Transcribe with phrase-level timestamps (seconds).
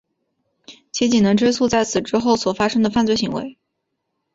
[0.91, 3.59] 其仅能追诉在此之后所发生的犯罪行为。